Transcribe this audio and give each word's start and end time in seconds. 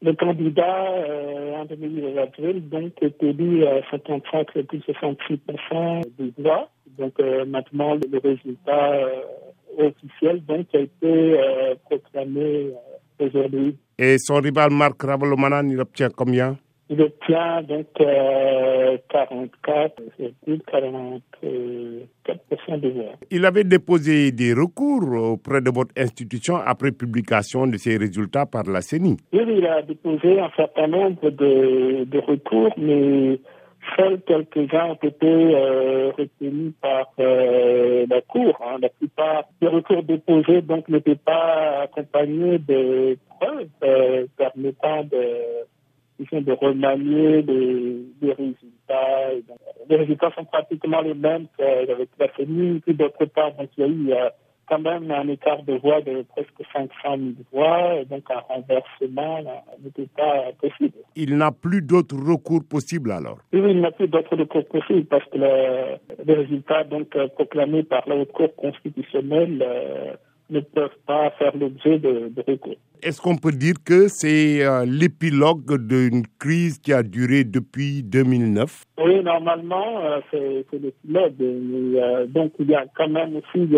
Le 0.00 0.12
candidat 0.12 0.92
euh, 0.92 1.56
André 1.56 1.76
donc 2.60 2.92
est 3.02 3.20
élu 3.22 3.66
à 3.66 3.80
55,66% 3.90 6.04
des 6.18 6.32
voix. 6.38 6.68
Donc 6.96 7.18
euh, 7.18 7.44
maintenant 7.44 7.94
le 7.94 8.18
résultat 8.18 8.92
euh, 8.92 9.22
officiel 9.76 10.44
donc 10.44 10.66
a 10.74 10.78
été 10.78 10.94
euh, 11.04 11.74
proclamé 11.90 12.70
aujourd'hui. 13.18 13.76
Et 13.98 14.18
son 14.18 14.36
rival 14.36 14.70
Marc 14.70 15.02
Ravalomanan, 15.02 15.68
il 15.68 15.80
obtient 15.80 16.10
combien? 16.10 16.56
Il 16.90 17.02
obtient 17.02 17.60
donc 17.62 17.88
euh, 18.00 18.96
44, 19.10 20.00
44% 20.20 21.20
Il 23.30 23.44
avait 23.44 23.64
déposé 23.64 24.32
des 24.32 24.52
recours 24.52 25.32
auprès 25.32 25.60
de 25.60 25.70
votre 25.70 25.92
institution 25.96 26.56
après 26.56 26.92
publication 26.92 27.66
de 27.66 27.76
ses 27.76 27.96
résultats 27.96 28.46
par 28.46 28.64
la 28.64 28.80
CENI. 28.80 29.16
Oui, 29.32 29.40
il 29.48 29.66
a 29.66 29.82
déposé 29.82 30.40
un 30.40 30.50
certain 30.56 30.86
nombre 30.86 31.30
de, 31.30 32.04
de 32.04 32.18
recours, 32.18 32.74
mais 32.76 33.40
seuls 33.96 34.20
quelques-uns 34.26 34.90
ont 34.90 34.98
été 35.02 35.54
retenus 36.18 36.72
par 36.80 37.12
la 37.18 38.20
Cour. 38.22 38.58
La 38.80 38.88
plupart 38.88 39.44
des 39.60 39.68
recours 39.68 40.02
déposés 40.02 40.62
donc 40.62 40.88
n'étaient 40.88 41.14
pas 41.14 41.82
accompagnés 41.84 42.58
de 42.58 43.16
preuves 43.38 44.28
permettant 44.36 45.04
de 45.04 45.66
de 46.32 46.52
remanier 46.52 47.42
les 47.42 48.32
résultats. 48.32 49.30
Les 49.88 49.96
résultats 49.96 50.30
sont 50.36 50.44
pratiquement 50.44 51.00
les 51.00 51.14
mêmes 51.14 51.46
qu'avec 51.56 52.08
la 52.18 52.28
FMI. 52.28 52.80
Puis 52.80 52.94
d'autre 52.94 53.24
part, 53.26 53.52
donc, 53.54 53.68
il 53.76 53.80
y 53.80 53.84
a 53.84 53.88
eu 53.88 54.12
euh, 54.12 54.28
quand 54.68 54.78
même 54.78 55.10
un 55.10 55.28
écart 55.28 55.62
de 55.62 55.74
voix 55.74 56.00
de 56.02 56.22
presque 56.22 56.62
500 56.72 56.88
000 57.02 57.20
voix, 57.52 58.04
donc 58.04 58.24
un 58.30 58.40
renversement 58.40 59.40
n'était 59.82 60.08
pas 60.16 60.52
possible. 60.60 60.98
Il 61.16 61.36
n'a 61.36 61.50
plus 61.50 61.82
d'autres 61.82 62.16
recours 62.16 62.62
possibles 62.68 63.12
alors 63.12 63.38
Oui, 63.52 63.62
il 63.70 63.80
n'a 63.80 63.90
plus 63.90 64.08
d'autres 64.08 64.36
recours 64.36 64.66
possibles 64.66 65.06
parce 65.06 65.24
que 65.30 65.38
les 65.38 66.34
résultats 66.34 66.84
donc, 66.84 67.14
euh, 67.16 67.28
proclamés 67.28 67.82
par 67.82 68.06
la 68.08 68.16
Haute 68.16 68.32
Cour 68.32 68.54
constitutionnelle 68.56 69.64
euh, 69.66 70.14
ne 70.50 70.60
peuvent 70.60 70.98
pas 71.06 71.30
faire 71.38 71.56
l'objet 71.56 71.98
de, 71.98 72.30
de 72.34 72.44
recours. 72.46 72.76
Est-ce 73.02 73.20
qu'on 73.20 73.36
peut 73.36 73.52
dire 73.52 73.74
que 73.84 74.08
c'est 74.08 74.64
euh, 74.64 74.84
l'épilogue 74.84 75.86
d'une 75.86 76.22
crise 76.38 76.78
qui 76.78 76.92
a 76.92 77.02
duré 77.02 77.44
depuis 77.44 78.02
2009 78.02 78.84
Oui, 79.04 79.22
normalement, 79.22 80.04
euh, 80.04 80.20
c'est 80.30 80.78
l'épilogue. 80.78 81.34
Euh, 81.40 82.26
donc, 82.26 82.52
il 82.58 82.70
y 82.70 82.74
a 82.74 82.86
quand 82.96 83.08
même 83.08 83.36
aussi, 83.36 83.68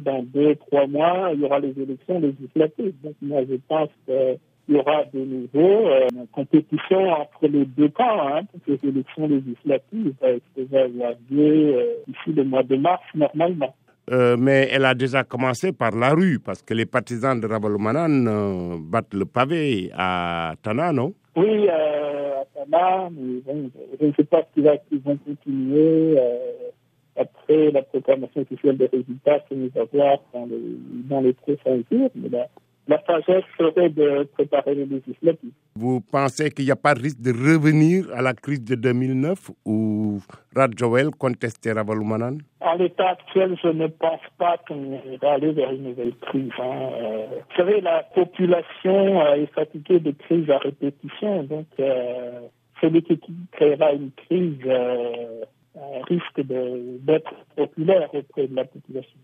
dans 0.00 0.22
deux, 0.22 0.54
trois 0.54 0.86
mois, 0.86 1.30
il 1.34 1.40
y 1.40 1.44
aura 1.44 1.58
les 1.58 1.74
élections 1.78 2.18
législatives. 2.18 2.94
Donc, 3.02 3.14
moi, 3.20 3.42
je 3.48 3.56
pense 3.68 3.90
qu'il 4.06 4.74
y 4.74 4.78
aura 4.78 5.04
de 5.12 5.20
nouveau 5.20 5.90
une 6.12 6.26
compétition 6.28 7.10
entre 7.10 7.48
les 7.48 7.66
deux 7.66 7.88
camps 7.90 8.26
hein, 8.26 8.40
pour 8.44 8.60
les 8.66 8.88
élections 8.88 9.28
législatives 9.28 10.14
qui 10.54 10.64
va 10.64 10.84
avoir 10.84 11.12
lieu 11.30 11.84
ici 12.08 12.32
le 12.34 12.44
mois 12.44 12.62
de 12.62 12.76
mars, 12.76 13.02
normalement. 13.14 13.74
Euh, 14.12 14.36
mais 14.38 14.68
elle 14.70 14.84
a 14.84 14.94
déjà 14.94 15.24
commencé 15.24 15.72
par 15.72 15.90
la 15.90 16.10
rue, 16.14 16.38
parce 16.38 16.62
que 16.62 16.74
les 16.74 16.86
partisans 16.86 17.40
de 17.40 17.46
Ravalomanan 17.46 18.26
euh, 18.28 18.76
battent 18.80 19.14
le 19.14 19.24
pavé 19.24 19.90
à 19.96 20.54
Tana, 20.62 20.92
non? 20.92 21.12
Oui, 21.34 21.68
euh, 21.68 22.40
à 22.40 22.44
Tana, 22.54 23.10
mais 23.10 23.40
bon, 23.44 23.70
je 24.00 24.06
ne 24.06 24.12
sais 24.12 24.24
pas 24.24 24.42
s'ils 24.54 25.00
vont 25.00 25.16
continuer 25.16 26.18
après 27.16 27.70
la 27.72 27.82
proclamation 27.82 28.42
officielle 28.42 28.76
des 28.76 28.86
résultats 28.86 29.40
que 29.40 29.54
nous 29.54 29.70
avons 29.74 30.18
dans 30.32 30.46
les, 30.46 30.76
dans 31.08 31.20
les 31.22 31.32
prochains 31.32 31.80
jours. 31.90 32.10
Mais 32.14 32.28
là, 32.28 32.46
la 32.88 33.02
sagesse 33.04 33.44
serait 33.58 33.90
de 33.90 34.24
préparer 34.34 34.74
les 34.74 34.86
législatives. 34.86 35.52
Vous 35.74 36.00
pensez 36.00 36.50
qu'il 36.50 36.66
n'y 36.66 36.70
a 36.70 36.76
pas 36.76 36.94
de 36.94 37.02
risque 37.02 37.20
de 37.20 37.32
revenir 37.32 38.06
à 38.14 38.22
la 38.22 38.32
crise 38.32 38.62
de 38.62 38.76
2009 38.76 39.50
où 39.64 40.20
Rad 40.54 40.72
Joel 40.78 41.10
contestait 41.10 41.72
Ravalomanan 41.72 42.38
En 42.60 42.74
l'état 42.76 43.10
actuel, 43.10 43.56
je 43.62 43.68
ne 43.68 43.88
pense 43.88 44.20
pas 44.38 44.56
qu'on 44.68 45.00
va 45.20 45.32
aller 45.32 45.52
vers 45.52 45.72
une 45.72 45.84
nouvelle 45.88 46.14
crise. 46.22 46.52
Hein. 46.58 46.90
Euh, 46.94 47.26
vous 47.30 47.56
savez, 47.56 47.80
la 47.80 48.04
population 48.14 49.20
euh, 49.20 49.34
est 49.34 49.52
fatiguée 49.52 49.98
de 49.98 50.12
crises 50.12 50.48
à 50.50 50.58
répétition, 50.58 51.42
donc 51.42 51.66
euh, 51.80 52.40
celui 52.80 53.02
qui 53.02 53.18
créera 53.52 53.92
une 53.92 54.12
crise 54.12 54.60
risque 56.08 56.40
d'être 56.40 57.34
populaire 57.54 58.08
auprès 58.14 58.46
de 58.46 58.54
la 58.56 58.64
population. 58.64 59.18